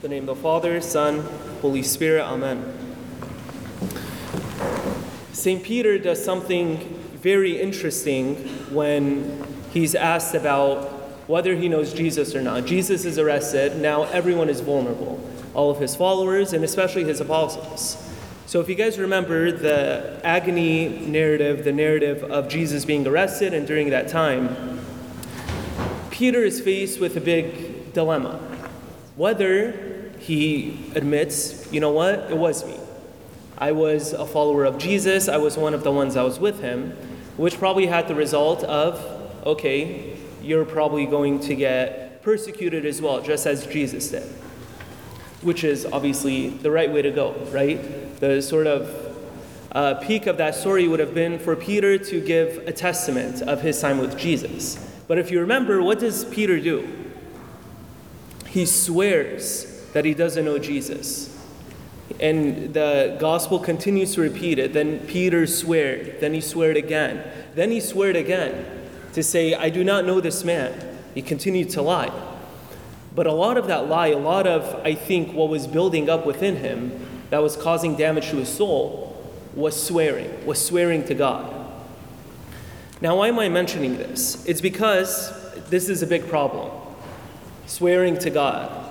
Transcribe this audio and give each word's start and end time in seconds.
The 0.00 0.06
name 0.06 0.28
of 0.28 0.36
the 0.36 0.42
Father, 0.42 0.80
Son, 0.80 1.26
Holy 1.60 1.82
Spirit, 1.82 2.22
Amen. 2.22 2.72
St. 5.32 5.60
Peter 5.60 5.98
does 5.98 6.24
something 6.24 6.76
very 7.14 7.60
interesting 7.60 8.36
when 8.72 9.44
he's 9.72 9.96
asked 9.96 10.36
about 10.36 10.84
whether 11.28 11.56
he 11.56 11.68
knows 11.68 11.92
Jesus 11.92 12.36
or 12.36 12.40
not. 12.40 12.64
Jesus 12.64 13.04
is 13.04 13.18
arrested, 13.18 13.78
now 13.78 14.04
everyone 14.04 14.48
is 14.48 14.60
vulnerable, 14.60 15.20
all 15.52 15.68
of 15.68 15.80
his 15.80 15.96
followers 15.96 16.52
and 16.52 16.62
especially 16.62 17.02
his 17.02 17.20
apostles. 17.20 17.96
So, 18.46 18.60
if 18.60 18.68
you 18.68 18.76
guys 18.76 19.00
remember 19.00 19.50
the 19.50 20.20
agony 20.22 21.06
narrative, 21.08 21.64
the 21.64 21.72
narrative 21.72 22.22
of 22.22 22.48
Jesus 22.48 22.84
being 22.84 23.04
arrested, 23.04 23.52
and 23.52 23.66
during 23.66 23.90
that 23.90 24.06
time, 24.06 24.80
Peter 26.12 26.44
is 26.44 26.60
faced 26.60 27.00
with 27.00 27.16
a 27.16 27.20
big 27.20 27.92
dilemma 27.94 28.40
whether 29.18 29.87
he 30.28 30.78
admits, 30.94 31.72
you 31.72 31.80
know 31.80 31.90
what, 31.90 32.30
it 32.30 32.36
was 32.36 32.62
me. 32.66 32.78
I 33.56 33.72
was 33.72 34.12
a 34.12 34.26
follower 34.26 34.66
of 34.66 34.76
Jesus, 34.76 35.26
I 35.26 35.38
was 35.38 35.56
one 35.56 35.72
of 35.72 35.84
the 35.84 35.90
ones 35.90 36.14
that 36.14 36.22
was 36.22 36.38
with 36.38 36.60
him, 36.60 36.90
which 37.38 37.58
probably 37.58 37.86
had 37.86 38.08
the 38.08 38.14
result 38.14 38.62
of, 38.64 39.02
okay, 39.46 40.18
you're 40.42 40.66
probably 40.66 41.06
going 41.06 41.40
to 41.40 41.54
get 41.54 42.20
persecuted 42.20 42.84
as 42.84 43.00
well, 43.00 43.22
just 43.22 43.46
as 43.46 43.66
Jesus 43.66 44.10
did. 44.10 44.22
Which 45.40 45.64
is 45.64 45.86
obviously 45.86 46.50
the 46.50 46.70
right 46.70 46.92
way 46.92 47.00
to 47.00 47.10
go, 47.10 47.32
right? 47.50 48.20
The 48.20 48.42
sort 48.42 48.66
of 48.66 49.16
uh, 49.72 49.94
peak 49.94 50.26
of 50.26 50.36
that 50.36 50.54
story 50.54 50.86
would 50.88 51.00
have 51.00 51.14
been 51.14 51.38
for 51.38 51.56
Peter 51.56 51.96
to 51.96 52.20
give 52.20 52.68
a 52.68 52.72
testament 52.72 53.40
of 53.40 53.62
his 53.62 53.80
time 53.80 53.96
with 53.96 54.18
Jesus. 54.18 54.76
But 55.08 55.16
if 55.16 55.30
you 55.30 55.40
remember, 55.40 55.82
what 55.82 56.00
does 56.00 56.26
Peter 56.26 56.60
do? 56.60 56.86
He 58.46 58.66
swears 58.66 59.77
that 59.92 60.04
he 60.04 60.14
doesn't 60.14 60.44
know 60.44 60.58
Jesus. 60.58 61.34
And 62.20 62.74
the 62.74 63.16
gospel 63.20 63.58
continues 63.58 64.14
to 64.14 64.20
repeat 64.20 64.58
it. 64.58 64.72
Then 64.72 65.00
Peter 65.00 65.46
swore. 65.46 65.98
Then 66.20 66.34
he 66.34 66.40
swore 66.40 66.70
again. 66.70 67.24
Then 67.54 67.70
he 67.70 67.80
swore 67.80 68.08
again 68.08 68.64
to 69.12 69.22
say, 69.22 69.54
I 69.54 69.68
do 69.68 69.84
not 69.84 70.04
know 70.04 70.20
this 70.20 70.44
man. 70.44 70.98
He 71.14 71.22
continued 71.22 71.70
to 71.70 71.82
lie. 71.82 72.12
But 73.14 73.26
a 73.26 73.32
lot 73.32 73.56
of 73.56 73.66
that 73.66 73.88
lie, 73.88 74.08
a 74.08 74.18
lot 74.18 74.46
of, 74.46 74.80
I 74.84 74.94
think, 74.94 75.32
what 75.32 75.48
was 75.48 75.66
building 75.66 76.08
up 76.08 76.24
within 76.24 76.56
him 76.56 77.06
that 77.30 77.42
was 77.42 77.56
causing 77.56 77.96
damage 77.96 78.30
to 78.30 78.36
his 78.36 78.48
soul 78.48 79.06
was 79.54 79.80
swearing, 79.80 80.46
was 80.46 80.64
swearing 80.64 81.04
to 81.06 81.14
God. 81.14 81.54
Now, 83.00 83.16
why 83.16 83.28
am 83.28 83.38
I 83.38 83.48
mentioning 83.48 83.96
this? 83.96 84.44
It's 84.46 84.60
because 84.60 85.32
this 85.68 85.88
is 85.88 86.02
a 86.02 86.06
big 86.06 86.28
problem. 86.28 86.70
Swearing 87.66 88.18
to 88.18 88.30
God. 88.30 88.87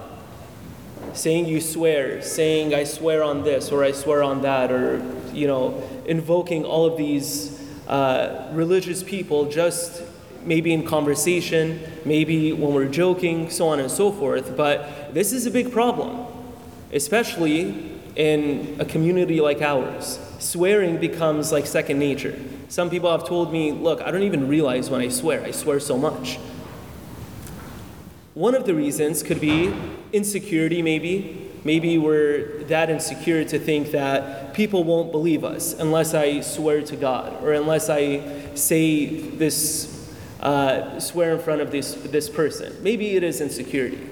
Saying 1.18 1.48
you 1.48 1.62
swear, 1.62 2.22
saying 2.22 2.76
I 2.76 2.84
swear 2.84 3.24
on 3.24 3.42
this 3.42 3.72
or 3.72 3.84
I 3.84 3.92
swear 3.92 4.22
on 4.22 4.44
that, 4.44 4.72
or, 4.72 5.02
you 5.34 5.48
know, 5.48 5.82
invoking 6.06 6.64
all 6.64 6.86
of 6.86 6.96
these 6.96 7.60
uh, 7.88 8.50
religious 8.54 9.02
people 9.02 9.50
just 9.50 10.04
maybe 10.44 10.72
in 10.72 10.86
conversation, 10.86 11.82
maybe 12.06 12.54
when 12.54 12.72
we're 12.72 12.88
joking, 12.88 13.50
so 13.50 13.68
on 13.68 13.80
and 13.80 13.90
so 13.90 14.12
forth. 14.12 14.56
But 14.56 15.12
this 15.16 15.34
is 15.34 15.48
a 15.48 15.52
big 15.52 15.72
problem, 15.72 16.28
especially 16.94 18.00
in 18.16 18.78
a 18.80 18.86
community 18.86 19.42
like 19.42 19.60
ours. 19.60 20.20
Swearing 20.38 20.98
becomes 20.98 21.52
like 21.52 21.66
second 21.66 21.98
nature. 21.98 22.40
Some 22.70 22.92
people 22.92 23.12
have 23.12 23.28
told 23.28 23.52
me, 23.52 23.72
look, 23.72 24.04
I 24.04 24.12
don't 24.12 24.22
even 24.22 24.48
realize 24.48 24.92
when 24.92 25.02
I 25.02 25.08
swear, 25.08 25.44
I 25.44 25.50
swear 25.50 25.80
so 25.80 25.98
much. 25.98 26.38
One 28.38 28.54
of 28.54 28.68
the 28.68 28.76
reasons 28.76 29.24
could 29.24 29.42
be 29.42 29.74
insecurity, 30.14 30.84
maybe. 30.84 31.50
Maybe 31.64 31.98
we're 31.98 32.66
that 32.66 32.92
insecure 32.92 33.44
to 33.44 33.58
think 33.58 33.90
that 33.94 34.54
people 34.54 34.84
won't 34.84 35.12
believe 35.12 35.44
us 35.44 35.74
unless 35.74 36.14
I 36.14 36.42
swear 36.42 36.84
to 36.84 36.96
God 36.96 37.44
or 37.44 37.54
unless 37.54 37.90
I 37.90 38.54
say 38.54 39.08
this, 39.08 40.14
uh, 40.40 41.00
swear 41.00 41.34
in 41.34 41.40
front 41.40 41.62
of 41.62 41.72
this, 41.72 41.96
this 41.96 42.30
person. 42.30 42.78
Maybe 42.84 43.16
it 43.16 43.24
is 43.24 43.42
insecurity. 43.42 44.08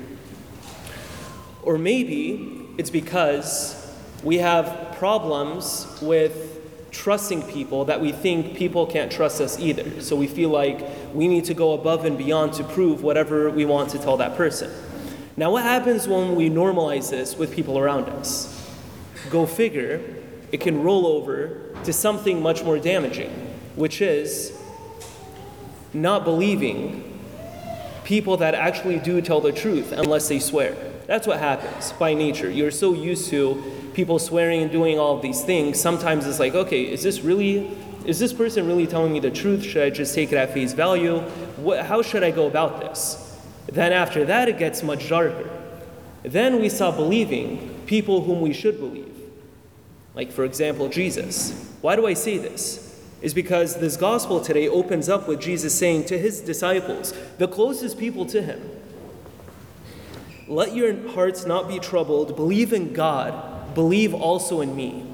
Or 1.62 1.78
maybe 1.78 2.68
it's 2.80 2.90
because 2.90 3.96
we 4.24 4.38
have 4.40 4.96
problems 4.98 6.00
with 6.02 6.65
trusting 6.96 7.44
people 7.44 7.86
that 7.86 8.00
we 8.00 8.12
think 8.12 8.56
people 8.56 8.86
can't 8.86 9.12
trust 9.12 9.42
us 9.42 9.60
either. 9.60 10.02
So 10.02 10.16
we 10.16 10.28
feel 10.28 10.50
like 10.50 10.82
we 11.14 11.28
need 11.28 11.46
to 11.46 11.54
go 11.54 11.74
above 11.74 12.06
and 12.06 12.18
beyond 12.18 12.54
to 12.54 12.64
prove 12.64 13.04
whatever 13.04 13.50
we 13.50 13.66
want 13.66 13.90
to 13.92 14.00
tell 14.00 14.18
that 14.18 14.38
person. 14.38 14.72
Now, 15.36 15.52
what 15.52 15.64
happens 15.64 16.08
when 16.08 16.36
we 16.36 16.50
normalize 16.50 17.10
this 17.10 17.36
with 17.36 17.54
people 17.54 17.78
around 17.78 18.06
us? 18.06 18.52
Go 19.30 19.46
figure, 19.46 20.02
it 20.54 20.62
can 20.62 20.84
roll 20.84 21.06
over 21.06 21.76
to 21.84 21.92
something 21.92 22.42
much 22.42 22.64
more 22.64 22.80
damaging, 22.80 23.32
which 23.76 24.02
is 24.02 24.58
not 25.94 26.24
believing 26.24 27.20
people 28.06 28.38
that 28.38 28.56
actually 28.56 29.00
do 29.00 29.22
tell 29.22 29.42
the 29.42 29.52
truth 29.52 29.92
unless 29.92 30.30
they 30.30 30.40
swear. 30.40 30.78
That's 31.08 31.28
what 31.28 31.40
happens 31.40 31.92
by 31.94 32.14
nature. 32.14 32.50
You're 32.50 32.72
so 32.72 32.94
used 32.94 33.30
to 33.30 33.62
people 33.94 34.18
swearing 34.20 34.62
and 34.64 34.72
doing 34.72 35.00
all 35.00 35.16
of 35.16 35.22
these 35.22 35.44
things. 35.44 35.80
Sometimes 35.80 36.26
it's 36.26 36.40
like, 36.40 36.56
okay, 36.56 36.82
is 36.84 37.04
this 37.04 37.22
really, 37.22 37.78
is 38.06 38.20
this 38.20 38.34
person 38.34 38.66
really 38.68 38.88
telling 38.88 39.14
me 39.14 39.20
the 39.20 39.32
truth? 39.32 39.64
Should 39.64 39.84
I 39.84 39.90
just 39.90 40.16
take 40.16 40.32
it 40.32 40.36
at 40.36 40.54
face 40.54 40.74
value? 40.74 41.20
What, 41.58 41.86
how 41.86 42.02
should 42.02 42.24
I 42.24 42.32
go 42.32 42.48
about 42.48 42.82
this? 42.82 43.40
Then 43.68 43.94
after 43.94 44.26
that, 44.26 44.50
it 44.50 44.58
gets 44.58 44.84
much 44.84 45.10
darker. 45.10 45.50
Then 46.24 46.60
we 46.60 46.70
stop 46.70 46.96
believing 46.96 47.84
people 47.86 48.22
whom 48.22 48.42
we 48.42 48.54
should 48.54 48.80
believe. 48.80 49.14
Like, 50.16 50.32
for 50.32 50.44
example, 50.44 50.90
Jesus. 50.90 51.72
Why 51.82 51.96
do 51.96 52.08
I 52.08 52.14
say 52.14 52.38
this? 52.38 52.82
Is 53.22 53.34
because 53.34 53.80
this 53.80 53.98
gospel 53.98 54.40
today 54.40 54.68
opens 54.68 55.10
up 55.10 55.28
with 55.28 55.40
Jesus 55.40 55.78
saying 55.78 56.06
to 56.06 56.18
his 56.18 56.42
disciples, 56.42 57.14
the 57.38 57.48
closest 57.48 57.98
people 57.98 58.26
to 58.28 58.42
him, 58.42 58.62
let 60.48 60.76
your 60.76 61.10
hearts 61.10 61.46
not 61.46 61.68
be 61.68 61.80
troubled. 61.80 62.36
Believe 62.36 62.74
in 62.74 62.94
God. 62.94 63.74
Believe 63.74 64.14
also 64.14 64.62
in 64.62 64.76
me. 64.76 65.06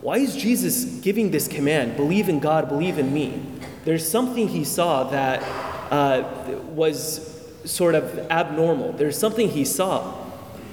Why 0.00 0.18
is 0.18 0.36
Jesus 0.36 0.84
giving 1.00 1.30
this 1.30 1.48
command? 1.48 1.96
Believe 1.96 2.28
in 2.28 2.38
God, 2.38 2.68
believe 2.68 2.98
in 2.98 3.12
me. 3.12 3.42
There's 3.84 4.08
something 4.08 4.48
he 4.48 4.64
saw 4.64 5.04
that 5.04 5.42
uh, 5.90 6.28
was 6.68 7.34
sort 7.64 7.94
of 7.94 8.18
abnormal. 8.30 8.92
There's 8.92 9.18
something 9.18 9.48
he 9.48 9.64
saw 9.64 10.14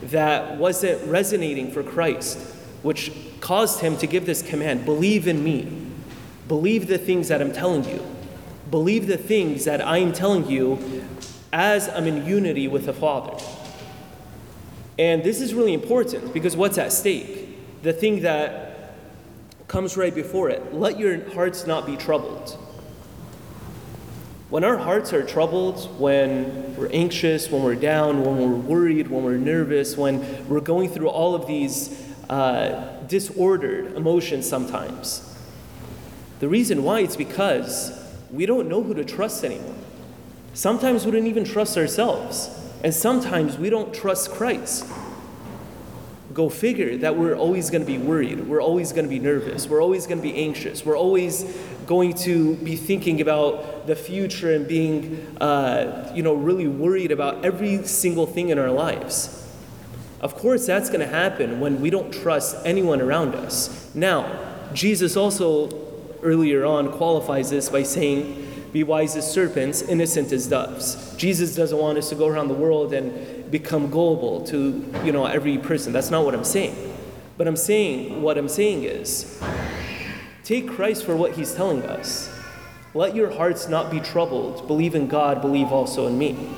that 0.04 0.58
wasn't 0.58 1.04
resonating 1.10 1.72
for 1.72 1.82
Christ, 1.82 2.38
which 2.84 3.12
caused 3.40 3.80
him 3.80 3.98
to 3.98 4.08
give 4.08 4.26
this 4.26 4.42
command 4.42 4.86
believe 4.86 5.28
in 5.28 5.44
me. 5.44 5.72
Believe 6.48 6.88
the 6.88 6.98
things 6.98 7.30
that 7.30 7.42
I'm 7.42 7.52
telling 7.52 7.84
you. 7.86 8.06
Believe 8.70 9.08
the 9.08 9.18
things 9.18 9.66
that 9.66 9.86
I'm 9.86 10.14
telling 10.14 10.48
you 10.48 11.06
as 11.56 11.88
I'm 11.88 12.06
in 12.06 12.26
unity 12.26 12.68
with 12.68 12.86
the 12.86 12.92
Father. 12.92 13.42
And 15.00 15.24
this 15.24 15.40
is 15.40 15.54
really 15.54 15.74
important 15.74 16.34
because 16.34 16.58
what's 16.58 16.78
at 16.78 16.92
stake? 16.92 17.82
The 17.82 17.94
thing 17.94 18.24
that 18.24 18.94
comes 19.70 19.96
right 19.96 20.14
before 20.14 20.50
it 20.50 20.74
let 20.74 21.00
your 21.00 21.30
hearts 21.32 21.66
not 21.66 21.86
be 21.86 21.96
troubled. 21.96 22.60
When 24.50 24.66
our 24.66 24.78
hearts 24.78 25.14
are 25.14 25.26
troubled, 25.26 25.98
when 25.98 26.76
we're 26.76 26.92
anxious, 26.92 27.50
when 27.50 27.64
we're 27.64 27.76
down, 27.76 28.26
when 28.26 28.38
we're 28.38 28.58
worried, 28.58 29.08
when 29.08 29.24
we're 29.24 29.38
nervous, 29.38 29.96
when 29.96 30.48
we're 30.50 30.60
going 30.60 30.90
through 30.90 31.08
all 31.08 31.36
of 31.36 31.48
these 31.48 32.04
uh, 32.30 33.02
disordered 33.08 33.94
emotions 33.96 34.48
sometimes, 34.48 35.34
the 36.42 36.50
reason 36.50 36.84
why 36.84 37.00
is 37.00 37.16
because 37.16 37.98
we 38.30 38.46
don't 38.46 38.68
know 38.68 38.84
who 38.84 38.94
to 38.94 39.06
trust 39.06 39.46
anymore. 39.46 39.76
Sometimes 40.56 41.06
we 41.06 41.12
don't 41.12 41.28
even 41.28 41.44
trust 41.44 41.78
ourselves, 41.78 42.50
and 42.82 42.94
sometimes 42.94 43.58
we 43.58 43.70
don't 43.70 43.94
trust 43.94 44.32
Christ. 44.32 44.86
Go 46.34 46.48
figure 46.48 46.96
that 47.00 47.18
we're 47.18 47.36
always 47.36 47.70
going 47.70 47.82
to 47.82 47.86
be 47.86 47.98
worried, 47.98 48.48
we're 48.48 48.62
always 48.62 48.94
going 48.94 49.04
to 49.04 49.10
be 49.10 49.20
nervous, 49.20 49.68
we're 49.68 49.84
always 49.84 50.08
going 50.08 50.20
to 50.20 50.24
be 50.24 50.34
anxious, 50.34 50.86
we're 50.86 50.98
always 50.98 51.44
going 51.86 52.14
to 52.14 52.56
be 52.56 52.78
thinking 52.78 53.20
about 53.20 53.86
the 53.86 53.98
future 53.98 54.54
and 54.54 54.66
being, 54.66 55.28
uh, 55.42 56.10
you 56.16 56.24
know, 56.24 56.34
really 56.34 56.70
worried 56.70 57.12
about 57.12 57.44
every 57.44 57.86
single 57.86 58.26
thing 58.26 58.48
in 58.48 58.58
our 58.58 58.72
lives. 58.72 59.54
Of 60.22 60.36
course, 60.36 60.66
that's 60.66 60.88
going 60.88 61.02
to 61.02 61.08
happen 61.08 61.60
when 61.60 61.82
we 61.82 61.90
don't 61.90 62.14
trust 62.14 62.56
anyone 62.66 63.02
around 63.02 63.36
us. 63.36 63.94
Now, 63.94 64.72
Jesus 64.74 65.18
also 65.18 65.70
earlier 66.24 66.66
on 66.66 66.94
qualifies 66.94 67.50
this 67.50 67.68
by 67.68 67.84
saying, 67.84 68.45
be 68.76 68.84
wise 68.84 69.16
as 69.16 69.32
serpents, 69.32 69.82
innocent 69.84 70.34
as 70.34 70.48
doves. 70.48 71.16
Jesus 71.16 71.56
doesn't 71.56 71.78
want 71.78 71.98
us 71.98 72.10
to 72.10 72.16
go 72.16 72.28
around 72.28 72.50
the 72.50 72.54
world 72.54 72.92
and 72.92 73.50
become 73.50 73.90
gullible 73.90 74.46
to, 74.48 74.86
you 75.06 75.14
know, 75.14 75.26
every 75.26 75.58
person. 75.58 75.94
That's 75.94 76.12
not 76.12 76.26
what 76.26 76.36
I'm 76.36 76.44
saying. 76.44 76.94
But 77.38 77.48
I'm 77.48 77.56
saying, 77.56 78.22
what 78.22 78.38
I'm 78.38 78.50
saying 78.50 78.84
is, 78.84 79.42
take 80.44 80.68
Christ 80.68 81.06
for 81.06 81.16
what 81.16 81.38
he's 81.38 81.54
telling 81.54 81.84
us. 81.84 82.30
Let 82.94 83.16
your 83.16 83.32
hearts 83.32 83.70
not 83.70 83.90
be 83.90 84.02
troubled. 84.02 84.68
Believe 84.68 84.94
in 84.94 85.08
God, 85.08 85.40
believe 85.42 85.68
also 85.68 86.08
in 86.08 86.18
me. 86.18 86.50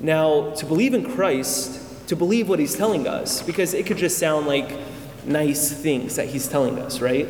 Now, 0.00 0.50
to 0.54 0.66
believe 0.66 0.94
in 0.94 1.08
Christ, 1.08 2.08
to 2.08 2.16
believe 2.16 2.48
what 2.48 2.58
he's 2.58 2.74
telling 2.74 3.06
us, 3.06 3.40
because 3.40 3.72
it 3.72 3.86
could 3.86 3.98
just 3.98 4.18
sound 4.18 4.48
like 4.48 4.80
nice 5.24 5.70
things 5.70 6.16
that 6.16 6.26
he's 6.26 6.48
telling 6.48 6.80
us, 6.80 7.00
right? 7.00 7.28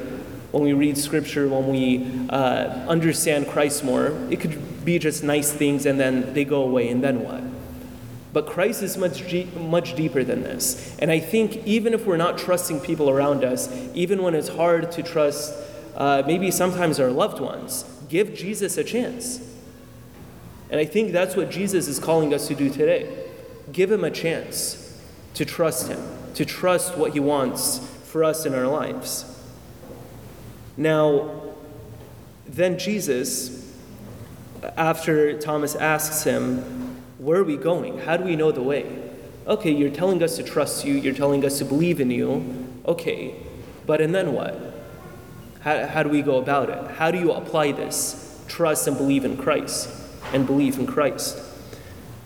When 0.54 0.62
we 0.62 0.72
read 0.72 0.96
scripture, 0.96 1.48
when 1.48 1.66
we 1.66 2.28
uh, 2.30 2.86
understand 2.86 3.48
Christ 3.48 3.82
more, 3.82 4.16
it 4.30 4.38
could 4.38 4.84
be 4.84 5.00
just 5.00 5.24
nice 5.24 5.52
things 5.52 5.84
and 5.84 5.98
then 5.98 6.32
they 6.32 6.44
go 6.44 6.62
away, 6.62 6.90
and 6.90 7.02
then 7.02 7.24
what? 7.24 7.42
But 8.32 8.46
Christ 8.46 8.80
is 8.80 8.96
much, 8.96 9.24
much 9.56 9.96
deeper 9.96 10.22
than 10.22 10.44
this. 10.44 10.96
And 11.00 11.10
I 11.10 11.18
think 11.18 11.66
even 11.66 11.92
if 11.92 12.06
we're 12.06 12.16
not 12.16 12.38
trusting 12.38 12.78
people 12.82 13.10
around 13.10 13.42
us, 13.42 13.68
even 13.94 14.22
when 14.22 14.36
it's 14.36 14.46
hard 14.46 14.92
to 14.92 15.02
trust 15.02 15.52
uh, 15.96 16.22
maybe 16.24 16.52
sometimes 16.52 17.00
our 17.00 17.10
loved 17.10 17.40
ones, 17.40 17.84
give 18.08 18.32
Jesus 18.36 18.78
a 18.78 18.84
chance. 18.84 19.40
And 20.70 20.78
I 20.78 20.84
think 20.84 21.10
that's 21.10 21.34
what 21.34 21.50
Jesus 21.50 21.88
is 21.88 21.98
calling 21.98 22.32
us 22.32 22.46
to 22.46 22.54
do 22.54 22.70
today. 22.70 23.26
Give 23.72 23.90
him 23.90 24.04
a 24.04 24.10
chance 24.12 25.02
to 25.34 25.44
trust 25.44 25.88
him, 25.88 26.00
to 26.34 26.44
trust 26.44 26.96
what 26.96 27.12
he 27.12 27.18
wants 27.18 27.80
for 28.04 28.22
us 28.22 28.46
in 28.46 28.54
our 28.54 28.68
lives. 28.68 29.33
Now, 30.76 31.54
then 32.46 32.78
Jesus, 32.78 33.72
after 34.76 35.38
Thomas 35.38 35.74
asks 35.74 36.24
him, 36.24 37.02
Where 37.18 37.40
are 37.40 37.44
we 37.44 37.56
going? 37.56 37.98
How 37.98 38.16
do 38.16 38.24
we 38.24 38.36
know 38.36 38.52
the 38.52 38.62
way? 38.62 39.00
Okay, 39.46 39.70
you're 39.70 39.90
telling 39.90 40.22
us 40.22 40.36
to 40.36 40.42
trust 40.42 40.84
you, 40.84 40.94
you're 40.94 41.14
telling 41.14 41.44
us 41.44 41.58
to 41.58 41.64
believe 41.64 42.00
in 42.00 42.10
you. 42.10 42.66
Okay, 42.86 43.34
but 43.86 44.00
and 44.00 44.14
then 44.14 44.32
what? 44.32 44.58
How, 45.60 45.86
how 45.86 46.02
do 46.02 46.08
we 46.08 46.22
go 46.22 46.38
about 46.38 46.70
it? 46.70 46.90
How 46.92 47.10
do 47.10 47.18
you 47.18 47.32
apply 47.32 47.72
this? 47.72 48.44
Trust 48.48 48.86
and 48.86 48.96
believe 48.96 49.24
in 49.24 49.36
Christ 49.36 49.88
and 50.32 50.46
believe 50.46 50.78
in 50.78 50.86
Christ. 50.86 51.38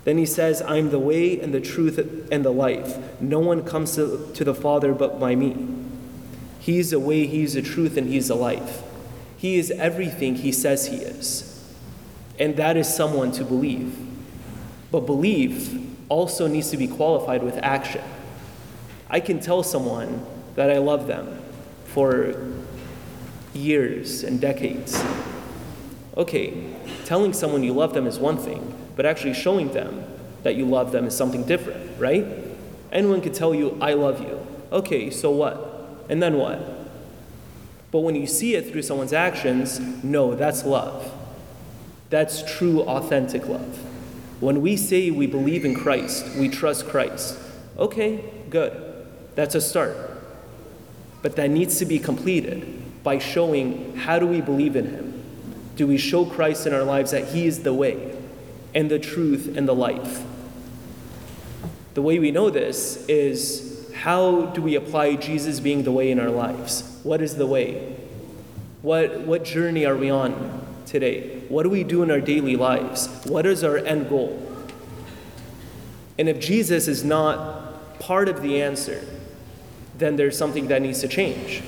Then 0.04 0.18
he 0.18 0.26
says, 0.26 0.62
I'm 0.62 0.90
the 0.90 0.98
way 0.98 1.38
and 1.40 1.52
the 1.52 1.60
truth 1.60 1.98
and 2.32 2.44
the 2.44 2.50
life. 2.50 3.20
No 3.20 3.40
one 3.40 3.62
comes 3.62 3.94
to, 3.96 4.30
to 4.34 4.44
the 4.44 4.54
Father 4.54 4.94
but 4.94 5.20
by 5.20 5.34
me. 5.34 5.77
He's 6.58 6.90
the 6.90 7.00
way, 7.00 7.26
He's 7.26 7.54
the 7.54 7.62
truth, 7.62 7.96
and 7.96 8.08
He's 8.08 8.28
the 8.28 8.34
life. 8.34 8.82
He 9.36 9.58
is 9.58 9.70
everything 9.70 10.36
He 10.36 10.52
says 10.52 10.86
He 10.86 10.96
is. 10.96 11.44
And 12.38 12.56
that 12.56 12.76
is 12.76 12.92
someone 12.92 13.32
to 13.32 13.44
believe. 13.44 13.96
But 14.90 15.00
belief 15.00 15.76
also 16.08 16.46
needs 16.46 16.70
to 16.70 16.76
be 16.76 16.88
qualified 16.88 17.42
with 17.42 17.58
action. 17.58 18.02
I 19.10 19.20
can 19.20 19.40
tell 19.40 19.62
someone 19.62 20.24
that 20.54 20.70
I 20.70 20.78
love 20.78 21.06
them 21.06 21.40
for 21.86 22.52
years 23.54 24.22
and 24.22 24.40
decades. 24.40 25.02
Okay, 26.16 26.74
telling 27.04 27.32
someone 27.32 27.62
you 27.62 27.72
love 27.72 27.94
them 27.94 28.06
is 28.06 28.18
one 28.18 28.36
thing, 28.36 28.74
but 28.96 29.06
actually 29.06 29.34
showing 29.34 29.72
them 29.72 30.04
that 30.42 30.56
you 30.56 30.64
love 30.64 30.92
them 30.92 31.06
is 31.06 31.16
something 31.16 31.44
different, 31.44 31.98
right? 31.98 32.26
Anyone 32.90 33.20
could 33.20 33.34
tell 33.34 33.54
you, 33.54 33.78
I 33.80 33.94
love 33.94 34.20
you. 34.20 34.46
Okay, 34.72 35.10
so 35.10 35.30
what? 35.30 35.67
And 36.08 36.22
then 36.22 36.36
what? 36.36 36.60
But 37.90 38.00
when 38.00 38.14
you 38.14 38.26
see 38.26 38.54
it 38.54 38.70
through 38.70 38.82
someone's 38.82 39.12
actions, 39.12 39.80
no, 40.02 40.34
that's 40.34 40.64
love. 40.64 41.12
That's 42.10 42.42
true, 42.56 42.82
authentic 42.82 43.46
love. 43.46 43.78
When 44.40 44.60
we 44.62 44.76
say 44.76 45.10
we 45.10 45.26
believe 45.26 45.64
in 45.64 45.74
Christ, 45.74 46.36
we 46.36 46.48
trust 46.48 46.86
Christ, 46.86 47.38
okay, 47.76 48.24
good. 48.50 49.06
That's 49.34 49.54
a 49.54 49.60
start. 49.60 49.96
But 51.22 51.36
that 51.36 51.50
needs 51.50 51.78
to 51.78 51.86
be 51.86 51.98
completed 51.98 53.02
by 53.02 53.18
showing 53.18 53.96
how 53.96 54.18
do 54.18 54.26
we 54.26 54.40
believe 54.40 54.76
in 54.76 54.86
Him? 54.86 55.24
Do 55.76 55.86
we 55.86 55.98
show 55.98 56.24
Christ 56.24 56.66
in 56.66 56.72
our 56.72 56.84
lives 56.84 57.10
that 57.10 57.28
He 57.28 57.46
is 57.46 57.62
the 57.62 57.74
way? 57.74 58.18
and 58.74 58.90
the 58.90 58.98
truth 58.98 59.56
and 59.56 59.66
the 59.66 59.74
life. 59.74 60.22
The 61.94 62.02
way 62.02 62.18
we 62.18 62.30
know 62.30 62.50
this 62.50 63.04
is 63.08 63.67
how 63.98 64.46
do 64.46 64.62
we 64.62 64.76
apply 64.76 65.16
Jesus 65.16 65.58
being 65.58 65.82
the 65.82 65.90
way 65.90 66.12
in 66.12 66.20
our 66.20 66.30
lives? 66.30 67.00
What 67.02 67.20
is 67.20 67.34
the 67.34 67.46
way? 67.46 67.96
What, 68.80 69.22
what 69.22 69.44
journey 69.44 69.84
are 69.86 69.96
we 69.96 70.08
on 70.08 70.64
today? 70.86 71.40
What 71.48 71.64
do 71.64 71.68
we 71.68 71.82
do 71.82 72.04
in 72.04 72.10
our 72.12 72.20
daily 72.20 72.54
lives? 72.54 73.08
What 73.24 73.44
is 73.44 73.64
our 73.64 73.76
end 73.76 74.08
goal? 74.08 74.40
And 76.16 76.28
if 76.28 76.38
Jesus 76.38 76.86
is 76.86 77.02
not 77.02 77.98
part 77.98 78.28
of 78.28 78.40
the 78.40 78.62
answer, 78.62 79.04
then 79.96 80.14
there's 80.14 80.38
something 80.38 80.68
that 80.68 80.80
needs 80.80 81.00
to 81.00 81.08
change. 81.08 81.64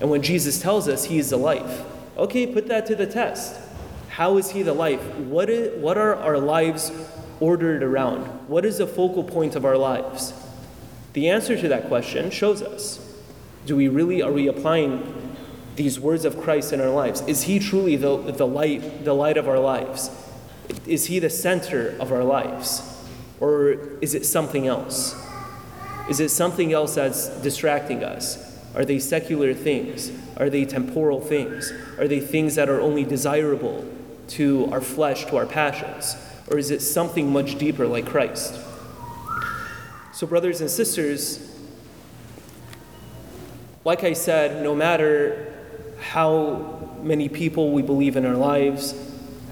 And 0.00 0.10
when 0.10 0.22
Jesus 0.22 0.60
tells 0.60 0.88
us 0.88 1.04
he 1.04 1.20
is 1.20 1.30
the 1.30 1.36
life, 1.36 1.84
okay, 2.16 2.48
put 2.48 2.66
that 2.66 2.84
to 2.86 2.96
the 2.96 3.06
test. 3.06 3.60
How 4.08 4.38
is 4.38 4.50
He 4.50 4.62
the 4.64 4.74
life? 4.74 5.00
What, 5.18 5.48
is, 5.48 5.80
what 5.80 5.96
are 5.96 6.16
our 6.16 6.38
lives 6.38 6.90
ordered 7.38 7.84
around? 7.84 8.24
What 8.48 8.64
is 8.64 8.78
the 8.78 8.88
focal 8.88 9.22
point 9.22 9.54
of 9.54 9.64
our 9.64 9.76
lives? 9.76 10.34
The 11.12 11.28
answer 11.28 11.56
to 11.56 11.68
that 11.68 11.88
question 11.88 12.30
shows 12.30 12.62
us. 12.62 13.06
Do 13.66 13.76
we 13.76 13.88
really, 13.88 14.22
are 14.22 14.32
we 14.32 14.46
applying 14.46 15.36
these 15.76 15.98
words 15.98 16.24
of 16.24 16.40
Christ 16.40 16.72
in 16.72 16.80
our 16.80 16.90
lives? 16.90 17.20
Is 17.22 17.42
He 17.42 17.58
truly 17.58 17.96
the, 17.96 18.16
the, 18.16 18.46
light, 18.46 19.04
the 19.04 19.14
light 19.14 19.36
of 19.36 19.48
our 19.48 19.58
lives? 19.58 20.10
Is 20.86 21.06
He 21.06 21.18
the 21.18 21.30
center 21.30 21.96
of 21.98 22.12
our 22.12 22.24
lives? 22.24 22.86
Or 23.40 23.72
is 24.00 24.14
it 24.14 24.24
something 24.24 24.66
else? 24.66 25.16
Is 26.08 26.20
it 26.20 26.30
something 26.30 26.72
else 26.72 26.94
that's 26.94 27.28
distracting 27.40 28.04
us? 28.04 28.46
Are 28.74 28.84
they 28.84 28.98
secular 28.98 29.52
things? 29.54 30.12
Are 30.36 30.50
they 30.50 30.64
temporal 30.64 31.20
things? 31.20 31.72
Are 31.98 32.06
they 32.06 32.20
things 32.20 32.54
that 32.54 32.68
are 32.68 32.80
only 32.80 33.04
desirable 33.04 33.84
to 34.28 34.68
our 34.70 34.80
flesh, 34.80 35.24
to 35.26 35.36
our 35.36 35.46
passions? 35.46 36.16
Or 36.50 36.58
is 36.58 36.70
it 36.70 36.80
something 36.80 37.32
much 37.32 37.58
deeper 37.58 37.86
like 37.86 38.06
Christ? 38.06 38.54
So, 40.20 40.26
brothers 40.26 40.60
and 40.60 40.70
sisters, 40.70 41.50
like 43.86 44.04
I 44.04 44.12
said, 44.12 44.62
no 44.62 44.74
matter 44.74 45.50
how 45.98 46.90
many 47.02 47.30
people 47.30 47.72
we 47.72 47.80
believe 47.80 48.18
in 48.18 48.26
our 48.26 48.34
lives, 48.34 48.94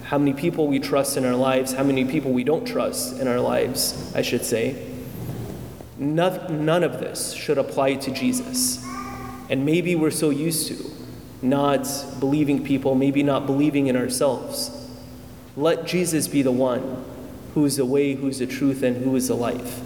how 0.04 0.18
many 0.18 0.34
people 0.34 0.66
we 0.66 0.78
trust 0.78 1.16
in 1.16 1.24
our 1.24 1.34
lives, 1.34 1.72
how 1.72 1.84
many 1.84 2.04
people 2.04 2.32
we 2.32 2.44
don't 2.44 2.66
trust 2.66 3.18
in 3.18 3.26
our 3.28 3.40
lives, 3.40 4.12
I 4.14 4.20
should 4.20 4.44
say, 4.44 4.86
none, 5.96 6.84
of 6.84 7.00
this 7.00 7.32
should 7.32 7.56
apply 7.56 7.94
to 7.94 8.10
Jesus. 8.10 8.84
And 9.48 9.64
maybe 9.64 9.96
we're 9.96 10.10
so 10.10 10.28
used 10.28 10.68
to 10.68 10.90
not 11.40 11.88
believing 12.20 12.62
people, 12.62 12.94
maybe 12.94 13.22
not 13.22 13.46
believing 13.46 13.86
in 13.86 13.96
ourselves. 13.96 14.86
Let 15.56 15.86
Jesus 15.86 16.28
be 16.28 16.42
the 16.42 16.52
one 16.52 17.06
who 17.54 17.64
is 17.64 17.76
the 17.76 17.86
way, 17.86 18.12
who 18.12 18.28
is 18.28 18.40
the 18.40 18.46
truth, 18.46 18.82
and 18.82 18.98
who 18.98 19.16
is 19.16 19.28
the 19.28 19.34
life. 19.34 19.80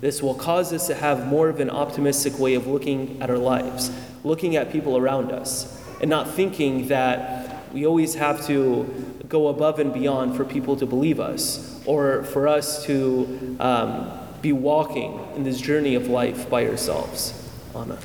This 0.00 0.22
will 0.22 0.34
cause 0.34 0.72
us 0.72 0.86
to 0.88 0.94
have 0.94 1.26
more 1.26 1.48
of 1.48 1.60
an 1.60 1.70
optimistic 1.70 2.38
way 2.38 2.54
of 2.54 2.66
looking 2.66 3.20
at 3.22 3.30
our 3.30 3.38
lives, 3.38 3.90
looking 4.24 4.56
at 4.56 4.70
people 4.70 4.96
around 4.96 5.32
us, 5.32 5.82
and 6.00 6.10
not 6.10 6.30
thinking 6.30 6.88
that 6.88 7.72
we 7.72 7.86
always 7.86 8.14
have 8.14 8.46
to 8.46 8.84
go 9.28 9.48
above 9.48 9.78
and 9.78 9.92
beyond 9.92 10.36
for 10.36 10.44
people 10.44 10.76
to 10.76 10.86
believe 10.86 11.20
us 11.20 11.82
or 11.86 12.24
for 12.24 12.46
us 12.48 12.84
to 12.84 13.56
um, 13.60 14.10
be 14.42 14.52
walking 14.52 15.20
in 15.34 15.42
this 15.42 15.60
journey 15.60 15.94
of 15.94 16.08
life 16.08 16.48
by 16.48 16.66
ourselves. 16.66 17.32
Amen. 17.74 17.98